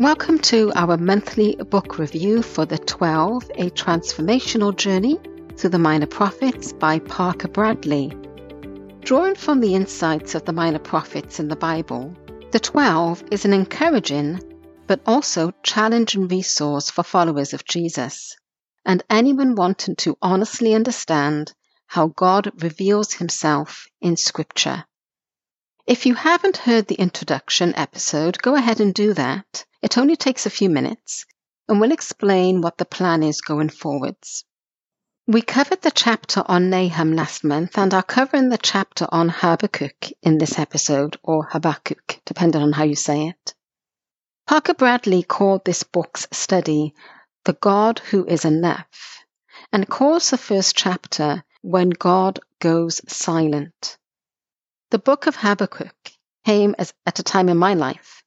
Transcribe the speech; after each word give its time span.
Welcome 0.00 0.40
to 0.40 0.72
our 0.74 0.96
monthly 0.96 1.54
book 1.54 2.00
review 2.00 2.42
for 2.42 2.66
the 2.66 2.78
12 2.78 3.48
A 3.54 3.70
Transformational 3.70 4.74
Journey 4.74 5.20
Through 5.56 5.70
the 5.70 5.78
Minor 5.78 6.08
Prophets 6.08 6.72
by 6.72 6.98
Parker 6.98 7.46
Bradley. 7.46 8.12
Drawing 9.02 9.36
from 9.36 9.60
the 9.60 9.76
insights 9.76 10.34
of 10.34 10.44
the 10.46 10.52
minor 10.52 10.80
prophets 10.80 11.38
in 11.38 11.46
the 11.46 11.54
Bible, 11.54 12.12
the 12.50 12.58
12 12.58 13.22
is 13.30 13.44
an 13.44 13.52
encouraging 13.52 14.40
but 14.88 15.00
also 15.06 15.52
challenging 15.62 16.26
resource 16.26 16.90
for 16.90 17.04
followers 17.04 17.52
of 17.52 17.64
Jesus 17.64 18.34
and 18.84 19.04
anyone 19.08 19.54
wanting 19.54 19.94
to 19.98 20.18
honestly 20.20 20.74
understand 20.74 21.52
how 21.86 22.08
God 22.08 22.50
reveals 22.64 23.12
himself 23.12 23.86
in 24.00 24.16
Scripture. 24.16 24.86
If 25.86 26.06
you 26.06 26.14
haven't 26.14 26.56
heard 26.56 26.86
the 26.86 26.94
introduction 26.94 27.74
episode, 27.76 28.40
go 28.40 28.54
ahead 28.54 28.80
and 28.80 28.94
do 28.94 29.12
that. 29.12 29.66
It 29.82 29.98
only 29.98 30.16
takes 30.16 30.46
a 30.46 30.50
few 30.50 30.70
minutes, 30.70 31.26
and 31.68 31.78
we'll 31.78 31.92
explain 31.92 32.62
what 32.62 32.78
the 32.78 32.86
plan 32.86 33.22
is 33.22 33.42
going 33.42 33.68
forwards. 33.68 34.46
We 35.26 35.42
covered 35.42 35.82
the 35.82 35.90
chapter 35.90 36.42
on 36.46 36.70
Nahum 36.70 37.12
last 37.12 37.44
month 37.44 37.76
and 37.76 37.92
are 37.92 38.02
covering 38.02 38.48
the 38.48 38.56
chapter 38.56 39.06
on 39.10 39.28
Habakkuk 39.28 40.10
in 40.22 40.38
this 40.38 40.58
episode, 40.58 41.18
or 41.22 41.44
Habakkuk, 41.44 42.18
depending 42.24 42.62
on 42.62 42.72
how 42.72 42.84
you 42.84 42.96
say 42.96 43.28
it. 43.28 43.54
Parker 44.46 44.72
Bradley 44.72 45.22
called 45.22 45.66
this 45.66 45.82
book's 45.82 46.26
study 46.30 46.94
The 47.44 47.52
God 47.52 47.98
Who 48.10 48.24
Is 48.24 48.46
Enough, 48.46 49.18
and 49.70 49.86
calls 49.86 50.30
the 50.30 50.38
first 50.38 50.76
chapter 50.76 51.44
When 51.60 51.90
God 51.90 52.40
Goes 52.58 53.02
Silent. 53.06 53.98
The 54.90 54.98
book 54.98 55.26
of 55.26 55.36
Habakkuk 55.36 56.12
came 56.44 56.74
as, 56.78 56.92
at 57.06 57.18
a 57.18 57.22
time 57.22 57.48
in 57.48 57.56
my 57.56 57.74
life 57.74 58.22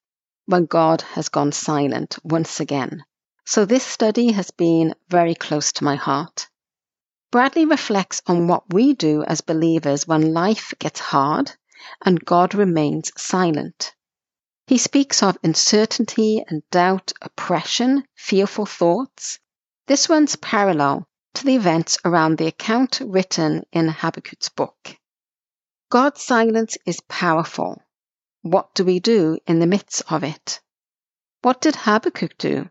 when 0.47 0.65
God 0.65 1.01
has 1.01 1.29
gone 1.29 1.51
silent 1.51 2.17
once 2.23 2.59
again. 2.59 3.05
So 3.45 3.63
this 3.63 3.85
study 3.85 4.31
has 4.31 4.51
been 4.51 4.95
very 5.07 5.35
close 5.35 5.71
to 5.73 5.83
my 5.83 5.95
heart. 5.95 6.47
Bradley 7.31 7.65
reflects 7.65 8.21
on 8.25 8.47
what 8.47 8.73
we 8.73 8.93
do 8.93 9.23
as 9.23 9.41
believers 9.41 10.07
when 10.07 10.33
life 10.33 10.73
gets 10.79 10.99
hard 10.99 11.51
and 12.03 12.25
God 12.25 12.55
remains 12.55 13.11
silent. 13.15 13.93
He 14.65 14.77
speaks 14.77 15.21
of 15.21 15.37
uncertainty 15.43 16.43
and 16.47 16.67
doubt, 16.71 17.13
oppression, 17.21 18.03
fearful 18.15 18.65
thoughts. 18.65 19.39
This 19.85 20.09
runs 20.09 20.35
parallel 20.37 21.07
to 21.35 21.45
the 21.45 21.55
events 21.55 21.97
around 22.03 22.37
the 22.37 22.47
account 22.47 22.99
written 22.99 23.63
in 23.71 23.87
Habakkuk's 23.89 24.49
book. 24.49 24.97
God's 25.89 26.21
silence 26.21 26.77
is 26.85 26.99
powerful. 27.07 27.81
What 28.41 28.75
do 28.75 28.83
we 28.83 28.99
do 28.99 29.37
in 29.47 29.59
the 29.59 29.67
midst 29.67 30.03
of 30.11 30.25
it? 30.25 30.59
What 31.43 31.61
did 31.61 31.77
Habakkuk 31.77 32.37
do? 32.37 32.69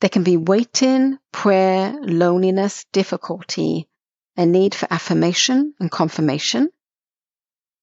There 0.00 0.10
can 0.10 0.24
be 0.24 0.36
waiting, 0.36 1.18
prayer, 1.30 1.94
loneliness, 2.02 2.84
difficulty, 2.90 3.88
a 4.36 4.44
need 4.44 4.74
for 4.74 4.92
affirmation 4.92 5.74
and 5.78 5.88
confirmation. 5.88 6.70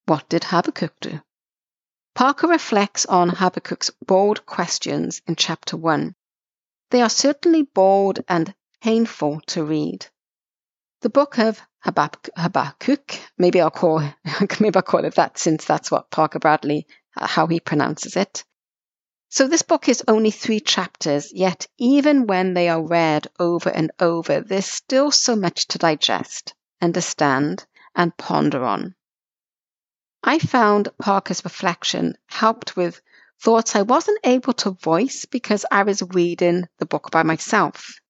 What 0.04 0.28
did 0.28 0.44
Habakkuk 0.44 0.92
do? 1.00 1.22
Parker 2.14 2.46
reflects 2.46 3.06
on 3.06 3.30
Habakkuk's 3.30 3.90
bold 4.04 4.44
questions 4.44 5.22
in 5.26 5.36
chapter 5.36 5.78
1. 5.78 6.14
They 6.90 7.00
are 7.00 7.08
certainly 7.08 7.62
bold 7.62 8.20
and 8.28 8.54
painful 8.82 9.40
to 9.46 9.64
read. 9.64 10.06
The 11.00 11.08
book 11.08 11.38
of 11.38 11.62
Habakkuk, 11.84 13.18
maybe 13.36 13.60
I'll 13.60 13.70
call 13.70 13.98
maybe 14.60 14.76
I'll 14.76 14.82
call 14.82 15.04
it 15.04 15.16
that 15.16 15.38
since 15.38 15.64
that's 15.64 15.90
what 15.90 16.10
Parker 16.10 16.38
Bradley 16.38 16.86
uh, 17.16 17.26
how 17.26 17.46
he 17.46 17.60
pronounces 17.60 18.16
it. 18.16 18.44
So 19.28 19.48
this 19.48 19.62
book 19.62 19.88
is 19.88 20.02
only 20.06 20.30
three 20.30 20.60
chapters, 20.60 21.32
yet 21.32 21.66
even 21.76 22.26
when 22.26 22.54
they 22.54 22.68
are 22.68 22.82
read 22.82 23.26
over 23.38 23.68
and 23.68 23.90
over, 23.98 24.40
there's 24.40 24.66
still 24.66 25.10
so 25.10 25.34
much 25.36 25.66
to 25.68 25.78
digest, 25.78 26.54
understand, 26.80 27.66
and 27.94 28.16
ponder 28.16 28.64
on. 28.64 28.94
I 30.22 30.38
found 30.38 30.88
Parker's 30.98 31.44
reflection 31.44 32.16
helped 32.26 32.76
with 32.76 33.02
thoughts 33.40 33.76
I 33.76 33.82
wasn't 33.82 34.20
able 34.24 34.52
to 34.54 34.70
voice 34.70 35.26
because 35.26 35.66
I 35.70 35.82
was 35.82 36.02
reading 36.02 36.68
the 36.78 36.86
book 36.86 37.10
by 37.10 37.24
myself. 37.24 38.00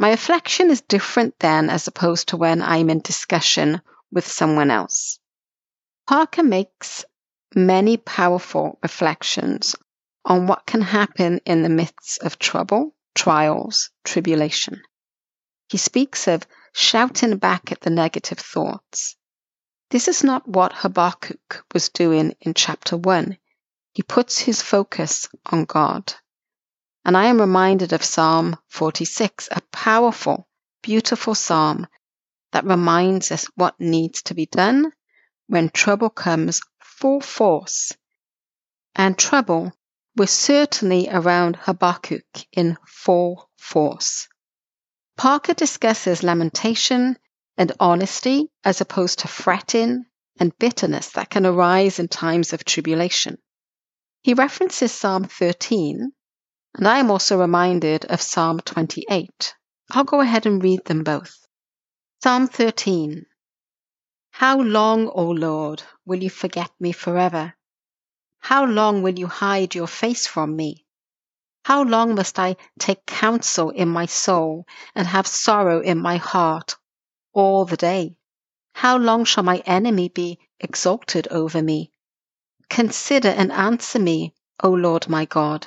My 0.00 0.10
reflection 0.10 0.70
is 0.70 0.80
different 0.82 1.38
then 1.40 1.70
as 1.70 1.88
opposed 1.88 2.28
to 2.28 2.36
when 2.36 2.62
I'm 2.62 2.88
in 2.88 3.00
discussion 3.00 3.82
with 4.12 4.26
someone 4.26 4.70
else. 4.70 5.18
Parker 6.06 6.44
makes 6.44 7.04
many 7.54 7.96
powerful 7.96 8.78
reflections 8.82 9.74
on 10.24 10.46
what 10.46 10.66
can 10.66 10.82
happen 10.82 11.40
in 11.44 11.62
the 11.62 11.68
midst 11.68 12.22
of 12.22 12.38
trouble, 12.38 12.94
trials, 13.14 13.90
tribulation. 14.04 14.82
He 15.68 15.78
speaks 15.78 16.28
of 16.28 16.46
shouting 16.72 17.36
back 17.38 17.72
at 17.72 17.80
the 17.80 17.90
negative 17.90 18.38
thoughts. 18.38 19.16
This 19.90 20.06
is 20.06 20.22
not 20.22 20.46
what 20.46 20.72
Habakkuk 20.72 21.64
was 21.72 21.88
doing 21.88 22.36
in 22.40 22.54
chapter 22.54 22.96
1. 22.96 23.36
He 23.94 24.02
puts 24.02 24.38
his 24.38 24.62
focus 24.62 25.28
on 25.46 25.64
God. 25.64 26.14
And 27.08 27.16
I 27.16 27.28
am 27.28 27.40
reminded 27.40 27.94
of 27.94 28.04
Psalm 28.04 28.58
46, 28.68 29.48
a 29.50 29.62
powerful, 29.72 30.46
beautiful 30.82 31.34
psalm 31.34 31.86
that 32.52 32.66
reminds 32.66 33.32
us 33.32 33.46
what 33.54 33.80
needs 33.80 34.20
to 34.24 34.34
be 34.34 34.44
done 34.44 34.92
when 35.46 35.70
trouble 35.70 36.10
comes 36.10 36.60
full 36.82 37.22
force. 37.22 37.94
And 38.94 39.16
trouble 39.16 39.72
was 40.16 40.30
certainly 40.30 41.08
around 41.10 41.56
Habakkuk 41.56 42.26
in 42.52 42.76
full 42.86 43.48
force. 43.56 44.28
Parker 45.16 45.54
discusses 45.54 46.22
lamentation 46.22 47.16
and 47.56 47.72
honesty 47.80 48.50
as 48.64 48.82
opposed 48.82 49.20
to 49.20 49.28
fretting 49.28 50.04
and 50.38 50.58
bitterness 50.58 51.08
that 51.12 51.30
can 51.30 51.46
arise 51.46 51.98
in 51.98 52.08
times 52.08 52.52
of 52.52 52.66
tribulation. 52.66 53.38
He 54.20 54.34
references 54.34 54.92
Psalm 54.92 55.24
13 55.24 56.12
and 56.76 56.86
I 56.86 56.98
am 56.98 57.10
also 57.10 57.38
reminded 57.38 58.04
of 58.04 58.20
Psalm 58.20 58.60
28. 58.60 59.54
I'll 59.90 60.04
go 60.04 60.20
ahead 60.20 60.46
and 60.46 60.62
read 60.62 60.84
them 60.84 61.02
both. 61.02 61.46
Psalm 62.22 62.48
13. 62.48 63.26
How 64.32 64.60
long, 64.60 65.08
O 65.08 65.30
Lord, 65.30 65.82
will 66.04 66.22
you 66.22 66.30
forget 66.30 66.70
me 66.78 66.92
forever? 66.92 67.54
How 68.40 68.64
long 68.64 69.02
will 69.02 69.18
you 69.18 69.26
hide 69.26 69.74
your 69.74 69.86
face 69.86 70.26
from 70.26 70.54
me? 70.54 70.84
How 71.64 71.82
long 71.82 72.14
must 72.14 72.38
I 72.38 72.56
take 72.78 73.04
counsel 73.04 73.70
in 73.70 73.88
my 73.88 74.06
soul 74.06 74.66
and 74.94 75.06
have 75.06 75.26
sorrow 75.26 75.80
in 75.80 75.98
my 75.98 76.16
heart 76.16 76.76
all 77.32 77.64
the 77.64 77.76
day? 77.76 78.16
How 78.74 78.96
long 78.96 79.24
shall 79.24 79.44
my 79.44 79.58
enemy 79.66 80.08
be 80.08 80.38
exalted 80.60 81.28
over 81.28 81.62
me? 81.62 81.90
Consider 82.70 83.28
and 83.28 83.50
answer 83.50 83.98
me, 83.98 84.34
O 84.62 84.70
Lord 84.70 85.08
my 85.08 85.24
God. 85.24 85.66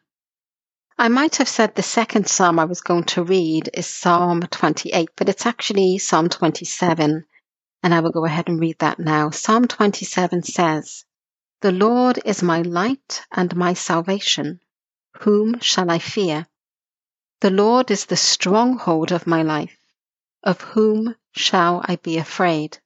I 1.01 1.07
might 1.07 1.37
have 1.37 1.49
said 1.49 1.73
the 1.73 1.81
second 1.81 2.27
psalm 2.27 2.59
I 2.59 2.65
was 2.65 2.81
going 2.81 3.05
to 3.05 3.23
read 3.23 3.71
is 3.73 3.87
Psalm 3.87 4.41
28, 4.41 5.09
but 5.15 5.29
it's 5.29 5.47
actually 5.47 5.97
Psalm 5.97 6.29
27. 6.29 7.25
And 7.81 7.93
I 7.95 7.99
will 8.01 8.11
go 8.11 8.23
ahead 8.25 8.47
and 8.47 8.59
read 8.59 8.77
that 8.77 8.99
now. 8.99 9.31
Psalm 9.31 9.67
27 9.67 10.43
says, 10.43 11.03
The 11.61 11.71
Lord 11.71 12.19
is 12.23 12.43
my 12.43 12.61
light 12.61 13.23
and 13.31 13.55
my 13.55 13.73
salvation. 13.73 14.59
Whom 15.21 15.59
shall 15.59 15.89
I 15.89 15.97
fear? 15.97 16.45
The 17.39 17.49
Lord 17.49 17.89
is 17.89 18.05
the 18.05 18.15
stronghold 18.15 19.11
of 19.11 19.25
my 19.25 19.41
life. 19.41 19.79
Of 20.43 20.61
whom 20.61 21.15
shall 21.31 21.81
I 21.83 21.95
be 21.95 22.19
afraid? 22.19 22.77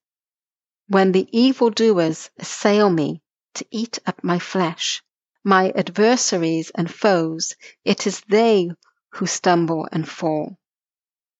When 0.87 1.11
the 1.11 1.27
evildoers 1.37 2.29
assail 2.39 2.89
me 2.89 3.23
to 3.55 3.65
eat 3.71 3.99
up 4.05 4.23
my 4.23 4.39
flesh, 4.39 5.03
my 5.47 5.69
adversaries 5.75 6.71
and 6.73 6.91
foes, 6.91 7.55
it 7.83 8.07
is 8.07 8.21
they 8.27 8.71
who 9.11 9.27
stumble 9.27 9.87
and 9.91 10.09
fall. 10.09 10.57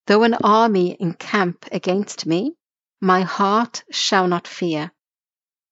Though 0.06 0.22
an 0.22 0.36
army 0.44 0.96
encamp 1.00 1.66
against 1.72 2.28
me, 2.28 2.56
my 3.02 3.22
heart 3.22 3.84
shall 3.90 4.28
not 4.28 4.48
fear. 4.48 4.92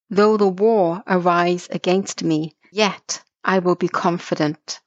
Though 0.09 0.37
the 0.37 0.47
war 0.47 1.03
arise 1.05 1.67
against 1.69 2.23
me, 2.23 2.57
yet 2.71 3.23
I 3.43 3.59
will 3.59 3.75
be 3.75 3.87
confident. 3.87 4.79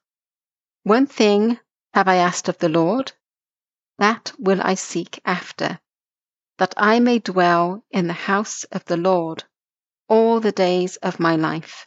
One 0.83 1.07
thing 1.07 1.61
have 1.95 2.09
I 2.09 2.17
asked 2.17 2.49
of 2.49 2.59
the 2.59 2.69
Lord? 2.69 3.13
That 3.99 4.33
will 4.41 4.61
I 4.61 4.75
seek 4.75 5.21
after, 5.25 5.79
that 6.59 6.75
I 6.77 6.99
may 6.99 7.21
dwell 7.21 7.85
in 7.93 8.09
the 8.09 8.13
house 8.13 8.65
of 8.65 8.85
the 8.87 8.97
Lord 8.97 9.45
all 10.09 10.41
the 10.41 10.53
days 10.53 10.97
of 10.97 11.21
my 11.21 11.37
life, 11.37 11.87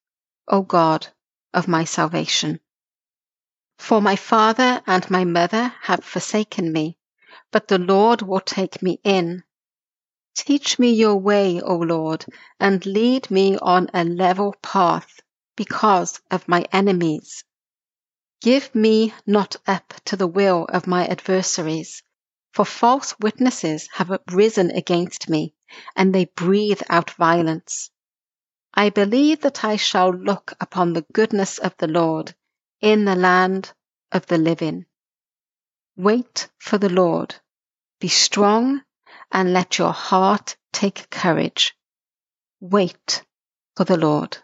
O 0.47 0.61
God 0.63 1.07
of 1.53 1.67
my 1.67 1.83
salvation. 1.85 2.59
For 3.77 4.01
my 4.01 4.15
father 4.15 4.81
and 4.87 5.09
my 5.09 5.25
mother 5.25 5.73
have 5.81 6.03
forsaken 6.03 6.71
me, 6.71 6.97
but 7.51 7.67
the 7.67 7.77
Lord 7.79 8.21
will 8.21 8.39
take 8.39 8.81
me 8.81 8.99
in. 9.03 9.43
Teach 10.35 10.79
me 10.79 10.91
your 10.93 11.17
way, 11.17 11.61
O 11.61 11.75
Lord, 11.75 12.25
and 12.59 12.85
lead 12.85 13.29
me 13.29 13.57
on 13.57 13.89
a 13.93 14.03
level 14.03 14.55
path 14.61 15.19
because 15.55 16.21
of 16.31 16.47
my 16.47 16.65
enemies. 16.71 17.43
Give 18.41 18.73
me 18.73 19.13
not 19.27 19.57
up 19.67 19.93
to 20.05 20.15
the 20.15 20.27
will 20.27 20.65
of 20.65 20.87
my 20.87 21.05
adversaries, 21.05 22.01
for 22.53 22.65
false 22.65 23.13
witnesses 23.19 23.87
have 23.93 24.19
risen 24.31 24.71
against 24.71 25.29
me, 25.29 25.53
and 25.95 26.15
they 26.15 26.25
breathe 26.25 26.81
out 26.89 27.11
violence. 27.11 27.91
I 28.73 28.89
believe 28.89 29.41
that 29.41 29.63
I 29.63 29.75
shall 29.75 30.11
look 30.13 30.53
upon 30.59 30.93
the 30.93 31.05
goodness 31.13 31.57
of 31.57 31.75
the 31.77 31.87
Lord 31.87 32.33
in 32.79 33.05
the 33.05 33.15
land 33.15 33.73
of 34.11 34.25
the 34.27 34.37
living. 34.37 34.85
Wait 35.97 36.49
for 36.57 36.77
the 36.77 36.89
Lord. 36.89 37.35
Be 37.99 38.07
strong 38.07 38.81
and 39.31 39.53
let 39.53 39.77
your 39.77 39.93
heart 39.93 40.55
take 40.71 41.09
courage. 41.09 41.75
Wait 42.59 43.23
for 43.75 43.83
the 43.83 43.97
Lord. 43.97 44.37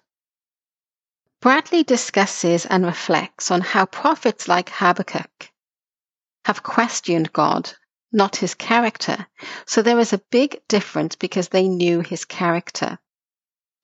Bradley 1.41 1.83
discusses 1.83 2.65
and 2.65 2.85
reflects 2.85 3.51
on 3.51 3.62
how 3.62 3.85
prophets 3.85 4.47
like 4.47 4.69
Habakkuk 4.69 5.51
have 6.45 6.63
questioned 6.63 7.31
God, 7.31 7.71
not 8.12 8.38
his 8.38 8.56
character. 8.56 9.27
So 9.65 9.81
there 9.81 10.00
is 10.00 10.13
a 10.13 10.21
big 10.31 10.62
difference 10.68 11.15
because 11.15 11.50
they 11.50 11.68
knew 11.68 12.01
his 12.01 12.25
character. 12.25 13.00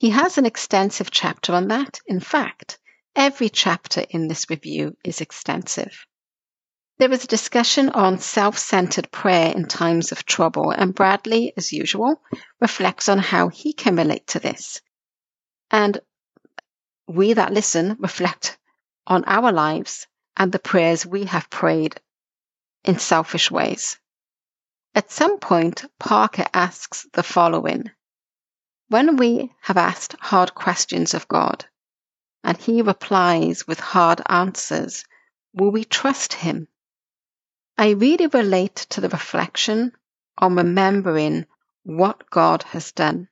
He 0.03 0.09
has 0.09 0.37
an 0.37 0.45
extensive 0.45 1.11
chapter 1.11 1.53
on 1.53 1.69
that. 1.69 2.01
In 2.05 2.19
fact, 2.19 2.77
every 3.15 3.47
chapter 3.47 4.03
in 4.09 4.27
this 4.27 4.49
review 4.49 4.97
is 5.01 5.21
extensive. 5.21 6.05
There 6.97 7.13
is 7.13 7.23
a 7.23 7.27
discussion 7.27 7.87
on 7.87 8.19
self 8.19 8.57
centered 8.57 9.11
prayer 9.11 9.53
in 9.55 9.65
times 9.65 10.11
of 10.11 10.25
trouble, 10.25 10.71
and 10.71 10.93
Bradley, 10.93 11.53
as 11.55 11.71
usual, 11.71 12.21
reflects 12.59 13.07
on 13.07 13.17
how 13.17 13.47
he 13.47 13.71
can 13.71 13.95
relate 13.95 14.27
to 14.27 14.39
this. 14.39 14.81
And 15.71 16.01
we 17.07 17.31
that 17.31 17.53
listen 17.53 17.95
reflect 17.97 18.57
on 19.07 19.23
our 19.23 19.53
lives 19.53 20.05
and 20.35 20.51
the 20.51 20.59
prayers 20.59 21.05
we 21.05 21.27
have 21.27 21.49
prayed 21.49 21.95
in 22.83 22.99
selfish 22.99 23.49
ways. 23.49 23.97
At 24.93 25.11
some 25.11 25.39
point, 25.39 25.85
Parker 25.97 26.47
asks 26.53 27.07
the 27.13 27.23
following 27.23 27.89
When 28.93 29.17
we 29.17 29.51
have 29.61 29.77
asked 29.77 30.15
hard 30.19 30.53
questions 30.53 31.15
of 31.15 31.27
God, 31.27 31.65
and 32.43 32.55
he 32.55 32.83
replies 32.83 33.65
with 33.65 33.79
hard 33.79 34.21
answers, 34.27 35.03
will 35.51 35.71
we 35.71 35.83
trust 35.83 36.33
him? 36.33 36.67
I 37.75 37.93
really 37.93 38.27
relate 38.27 38.75
to 38.91 39.01
the 39.01 39.09
reflection 39.09 39.93
on 40.37 40.55
remembering 40.55 41.47
what 41.81 42.29
God 42.29 42.61
has 42.69 42.91
done, 42.91 43.29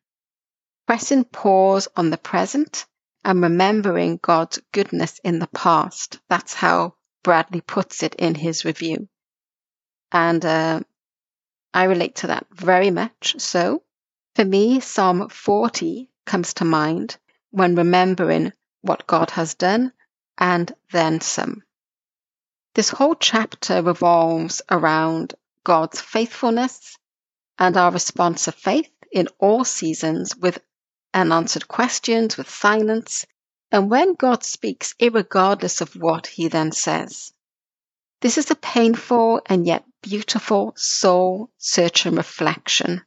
pressing 0.87 1.25
pause 1.25 1.87
on 1.95 2.09
the 2.09 2.17
present 2.17 2.87
and 3.23 3.43
remembering 3.43 4.17
God's 4.17 4.57
goodness 4.71 5.19
in 5.23 5.37
the 5.37 5.53
past. 5.53 6.19
That's 6.27 6.55
how 6.55 6.95
Bradley 7.21 7.61
puts 7.61 8.01
it 8.01 8.15
in 8.15 8.33
his 8.33 8.65
review. 8.65 9.09
And 10.11 10.43
uh, 10.43 10.79
I 11.71 11.83
relate 11.83 12.15
to 12.15 12.27
that 12.33 12.47
very 12.49 12.89
much. 12.89 13.35
So 13.37 13.83
for 14.35 14.45
me, 14.45 14.79
Psalm 14.79 15.27
40 15.29 16.09
comes 16.25 16.53
to 16.55 16.65
mind 16.65 17.17
when 17.49 17.75
remembering 17.75 18.53
what 18.81 19.05
God 19.05 19.31
has 19.31 19.55
done 19.55 19.91
and 20.37 20.73
then 20.91 21.21
some. 21.21 21.63
This 22.73 22.89
whole 22.89 23.15
chapter 23.15 23.81
revolves 23.81 24.61
around 24.69 25.33
God's 25.63 25.99
faithfulness 25.99 26.97
and 27.59 27.75
our 27.75 27.91
response 27.91 28.47
of 28.47 28.55
faith 28.55 28.89
in 29.11 29.27
all 29.39 29.65
seasons 29.65 30.35
with 30.37 30.59
unanswered 31.13 31.67
questions, 31.67 32.37
with 32.37 32.49
silence, 32.49 33.25
and 33.71 33.89
when 33.89 34.13
God 34.13 34.43
speaks, 34.43 34.95
regardless 35.01 35.81
of 35.81 35.95
what 35.95 36.27
he 36.27 36.47
then 36.47 36.71
says. 36.71 37.33
This 38.21 38.37
is 38.37 38.49
a 38.49 38.55
painful 38.55 39.41
and 39.45 39.65
yet 39.65 39.83
beautiful 40.01 40.73
soul 40.77 41.49
searching 41.57 42.15
reflection, 42.15 43.03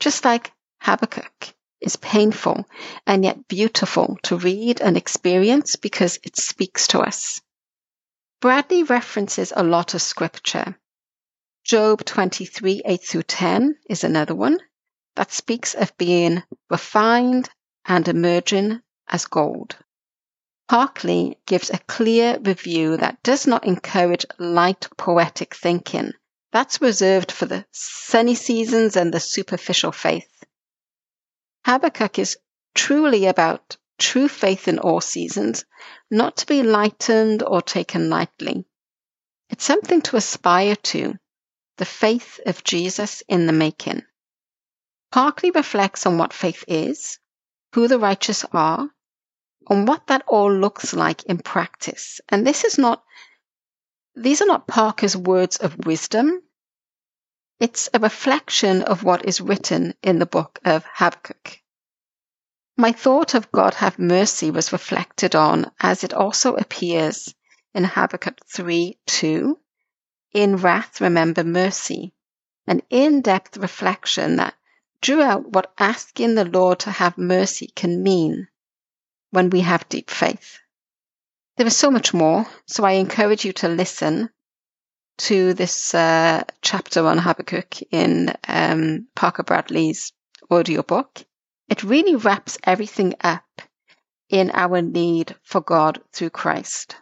just 0.00 0.24
like 0.24 0.52
Habakkuk 0.80 1.54
is 1.80 1.96
painful 1.96 2.66
and 3.06 3.24
yet 3.24 3.46
beautiful 3.46 4.18
to 4.24 4.36
read 4.36 4.80
and 4.80 4.96
experience 4.96 5.76
because 5.76 6.18
it 6.22 6.36
speaks 6.36 6.88
to 6.88 7.00
us. 7.00 7.40
Bradley 8.40 8.82
references 8.82 9.52
a 9.54 9.62
lot 9.62 9.94
of 9.94 10.02
scripture. 10.02 10.76
Job 11.64 12.04
23, 12.04 12.82
8 12.84 13.04
through 13.04 13.22
10 13.22 13.76
is 13.88 14.02
another 14.02 14.34
one 14.34 14.58
that 15.16 15.30
speaks 15.30 15.74
of 15.74 15.96
being 15.98 16.42
refined 16.70 17.50
and 17.84 18.08
emerging 18.08 18.80
as 19.08 19.26
gold. 19.26 19.76
Parkley 20.70 21.36
gives 21.46 21.68
a 21.68 21.78
clear 21.78 22.38
review 22.38 22.96
that 22.96 23.22
does 23.22 23.46
not 23.46 23.66
encourage 23.66 24.24
light 24.38 24.88
poetic 24.96 25.54
thinking. 25.54 26.12
That's 26.52 26.80
reserved 26.80 27.30
for 27.30 27.46
the 27.46 27.64
sunny 27.70 28.34
seasons 28.34 28.96
and 28.96 29.14
the 29.14 29.20
superficial 29.20 29.92
faith. 29.92 30.28
Habakkuk 31.64 32.18
is 32.18 32.38
truly 32.74 33.26
about 33.26 33.76
true 33.98 34.28
faith 34.28 34.66
in 34.66 34.78
all 34.78 35.00
seasons, 35.00 35.64
not 36.10 36.38
to 36.38 36.46
be 36.46 36.62
lightened 36.62 37.42
or 37.42 37.62
taken 37.62 38.10
lightly. 38.10 38.64
It's 39.50 39.64
something 39.64 40.00
to 40.02 40.16
aspire 40.16 40.76
to, 40.76 41.14
the 41.76 41.84
faith 41.84 42.40
of 42.46 42.64
Jesus 42.64 43.22
in 43.28 43.46
the 43.46 43.52
making. 43.52 44.02
Parkley 45.12 45.54
reflects 45.54 46.06
on 46.06 46.18
what 46.18 46.32
faith 46.32 46.64
is, 46.66 47.18
who 47.74 47.88
the 47.88 47.98
righteous 47.98 48.44
are, 48.52 48.90
on 49.66 49.86
what 49.86 50.06
that 50.06 50.22
all 50.26 50.52
looks 50.52 50.94
like 50.94 51.24
in 51.24 51.38
practice. 51.38 52.20
And 52.28 52.46
this 52.46 52.64
is 52.64 52.78
not, 52.78 53.04
these 54.20 54.42
are 54.42 54.46
not 54.46 54.66
Parker's 54.66 55.16
words 55.16 55.56
of 55.56 55.86
wisdom. 55.86 56.42
It's 57.58 57.88
a 57.94 57.98
reflection 57.98 58.82
of 58.82 59.02
what 59.02 59.24
is 59.24 59.40
written 59.40 59.94
in 60.02 60.18
the 60.18 60.26
book 60.26 60.58
of 60.62 60.84
Habakkuk. 60.92 61.58
My 62.76 62.92
thought 62.92 63.34
of 63.34 63.50
God 63.50 63.74
have 63.74 63.98
mercy 63.98 64.50
was 64.50 64.72
reflected 64.72 65.34
on 65.34 65.70
as 65.80 66.04
it 66.04 66.12
also 66.12 66.54
appears 66.56 67.34
in 67.74 67.84
Habakkuk 67.84 68.44
3 68.46 68.98
2. 69.06 69.58
In 70.32 70.56
wrath, 70.56 71.00
remember 71.00 71.42
mercy. 71.42 72.14
An 72.66 72.82
in 72.90 73.22
depth 73.22 73.56
reflection 73.56 74.36
that 74.36 74.54
drew 75.00 75.22
out 75.22 75.48
what 75.48 75.72
asking 75.78 76.34
the 76.34 76.44
Lord 76.44 76.80
to 76.80 76.90
have 76.90 77.16
mercy 77.16 77.72
can 77.74 78.02
mean 78.02 78.48
when 79.30 79.48
we 79.48 79.62
have 79.62 79.88
deep 79.88 80.10
faith. 80.10 80.59
There 81.60 81.66
is 81.66 81.76
so 81.76 81.90
much 81.90 82.14
more, 82.14 82.46
so 82.66 82.84
I 82.84 82.92
encourage 82.92 83.44
you 83.44 83.52
to 83.52 83.68
listen 83.68 84.30
to 85.18 85.52
this 85.52 85.94
uh, 85.94 86.42
chapter 86.62 87.06
on 87.06 87.18
Habakkuk 87.18 87.82
in 87.90 88.34
um, 88.48 89.08
Parker 89.14 89.42
Bradley's 89.42 90.14
audiobook, 90.50 91.22
it 91.68 91.82
really 91.82 92.16
wraps 92.16 92.56
everything 92.64 93.12
up 93.20 93.44
in 94.30 94.50
our 94.52 94.80
need 94.80 95.36
for 95.42 95.60
God 95.60 96.00
through 96.14 96.30
Christ. 96.30 96.96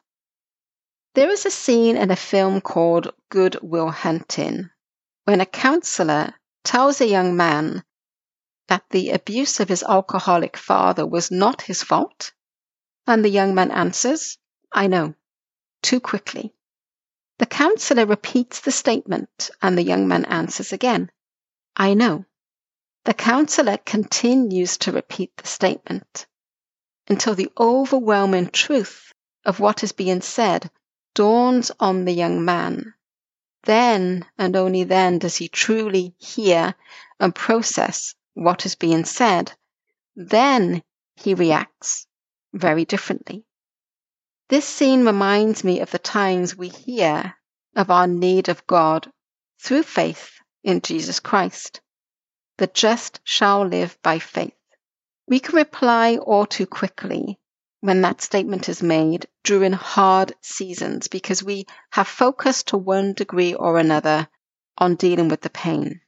There 1.15 1.31
is 1.31 1.47
a 1.47 1.53
scene 1.53 1.97
in 1.97 2.11
a 2.11 2.17
film 2.17 2.61
called 2.61 3.15
Good 3.29 3.59
Will 3.63 3.91
Hunting 3.91 4.71
when 5.23 5.41
a 5.41 5.47
counselor 5.47 6.35
tells 6.65 7.01
a 7.01 7.07
young 7.07 7.37
man 7.37 7.85
that 8.67 8.83
the 8.91 9.11
abuse 9.11 9.61
of 9.61 9.69
his 9.69 9.85
alcoholic 9.85 10.57
father 10.57 11.07
was 11.07 11.31
not 11.31 11.63
his 11.63 11.85
fault, 11.85 12.33
and 13.07 13.25
the 13.25 13.31
young 13.31 13.55
man 13.55 13.71
answers, 13.71 14.37
I 14.73 14.87
know, 14.87 15.15
too 15.83 16.01
quickly. 16.01 16.55
The 17.39 17.47
counselor 17.47 18.05
repeats 18.07 18.61
the 18.61 18.73
statement, 18.73 19.51
and 19.63 19.79
the 19.79 19.83
young 19.83 20.09
man 20.09 20.25
answers 20.25 20.73
again, 20.73 21.11
I 21.77 21.95
know. 21.95 22.25
The 23.05 23.15
counselor 23.15 23.79
continues 23.79 24.77
to 24.79 24.93
repeat 24.93 25.37
the 25.37 25.47
statement 25.47 26.27
until 27.09 27.35
the 27.35 27.51
overwhelming 27.59 28.51
truth 28.51 29.13
of 29.45 29.61
what 29.61 29.83
is 29.83 29.93
being 29.93 30.21
said 30.21 30.71
dawns 31.15 31.71
on 31.81 32.05
the 32.05 32.13
young 32.13 32.45
man. 32.45 32.95
Then 33.65 34.27
and 34.37 34.55
only 34.55 34.85
then 34.85 35.19
does 35.19 35.37
he 35.37 35.49
truly 35.49 36.15
hear 36.19 36.75
and 37.19 37.35
process 37.35 38.15
what 38.35 38.67
is 38.67 38.75
being 38.75 39.05
said. 39.05 39.53
Then 40.15 40.83
he 41.17 41.35
reacts 41.35 42.07
very 42.53 42.85
differently. 42.85 43.45
This 44.49 44.65
scene 44.65 45.05
reminds 45.05 45.63
me 45.63 45.81
of 45.81 45.91
the 45.91 45.99
times 45.99 46.57
we 46.57 46.69
hear 46.69 47.35
of 47.77 47.91
our 47.91 48.07
need 48.07 48.49
of 48.49 48.67
God 48.67 49.13
through 49.61 49.83
faith 49.83 50.41
in 50.65 50.81
Jesus 50.81 51.21
Christ. 51.21 51.83
The 52.57 52.67
just 52.67 53.21
shall 53.25 53.67
live 53.67 53.99
by 54.03 54.19
faith. 54.19 54.55
We 55.27 55.39
can 55.39 55.55
reply 55.55 56.17
all 56.17 56.47
too 56.47 56.67
quickly 56.67 57.39
when 57.81 58.01
that 58.01 58.23
statement 58.23 58.71
is 58.71 58.83
made 58.83 59.29
during 59.45 59.73
hard 59.73 60.35
seasons 60.41 61.09
because 61.09 61.43
we 61.43 61.67
have 61.91 62.09
focused 62.09 62.69
to 62.69 62.79
one 62.79 63.13
degree 63.13 63.53
or 63.55 63.79
another 63.79 64.29
on 64.79 64.95
dealing 64.95 65.29
with 65.29 65.43
the 65.43 65.51
pain. 65.51 66.01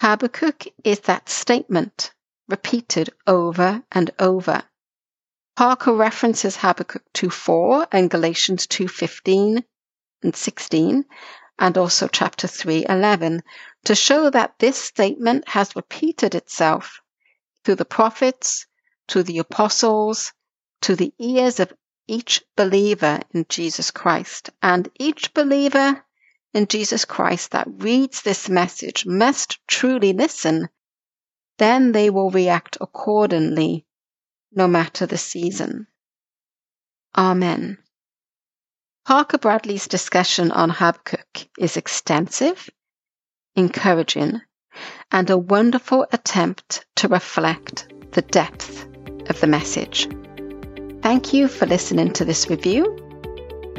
Habakkuk 0.00 0.66
is 0.84 1.00
that 1.00 1.28
statement 1.28 2.12
repeated 2.48 3.10
over 3.26 3.82
and 3.90 4.12
over. 4.20 4.62
Parker 5.56 5.94
references 5.94 6.56
Habakkuk 6.56 7.04
2:4 7.12 7.86
and 7.92 8.10
Galatians 8.10 8.66
2:15 8.66 9.62
and 10.20 10.34
16 10.34 11.04
and 11.60 11.78
also 11.78 12.08
chapter 12.08 12.48
3:11 12.48 13.40
to 13.84 13.94
show 13.94 14.30
that 14.30 14.58
this 14.58 14.76
statement 14.76 15.46
has 15.48 15.76
repeated 15.76 16.34
itself 16.34 17.00
through 17.62 17.76
the 17.76 17.84
prophets, 17.84 18.66
to 19.06 19.22
the 19.22 19.38
apostles, 19.38 20.32
to 20.80 20.96
the 20.96 21.14
ears 21.20 21.60
of 21.60 21.72
each 22.08 22.42
believer 22.56 23.20
in 23.32 23.46
Jesus 23.48 23.92
Christ. 23.92 24.50
And 24.60 24.90
each 24.98 25.32
believer 25.34 26.04
in 26.52 26.66
Jesus 26.66 27.04
Christ 27.04 27.52
that 27.52 27.68
reads 27.68 28.22
this 28.22 28.48
message 28.48 29.06
must 29.06 29.60
truly 29.68 30.12
listen. 30.12 30.68
Then 31.58 31.92
they 31.92 32.10
will 32.10 32.30
react 32.30 32.76
accordingly, 32.80 33.86
no 34.54 34.68
matter 34.68 35.06
the 35.06 35.18
season. 35.18 35.86
Amen. 37.16 37.78
Parker 39.06 39.38
Bradley's 39.38 39.86
discussion 39.86 40.50
on 40.50 40.70
Habakkuk 40.70 41.48
is 41.58 41.76
extensive, 41.76 42.70
encouraging, 43.54 44.40
and 45.12 45.28
a 45.28 45.38
wonderful 45.38 46.06
attempt 46.10 46.86
to 46.96 47.08
reflect 47.08 47.92
the 48.12 48.22
depth 48.22 48.86
of 49.28 49.40
the 49.40 49.46
message. 49.46 50.08
Thank 51.02 51.34
you 51.34 51.48
for 51.48 51.66
listening 51.66 52.12
to 52.14 52.24
this 52.24 52.48
review. 52.48 52.96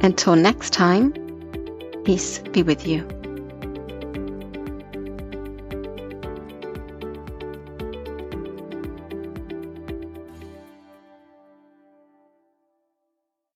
Until 0.04 0.36
next 0.36 0.74
time, 0.74 1.14
peace 2.04 2.40
be 2.40 2.62
with 2.62 2.86
you. 2.86 3.15